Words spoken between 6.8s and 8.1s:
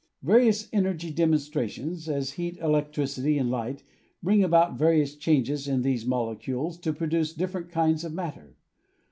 produce different kinds